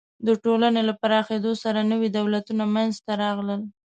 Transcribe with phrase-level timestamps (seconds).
[0.27, 3.61] د ټولنو له پراخېدو سره نوي دولتونه منځ ته راغلل.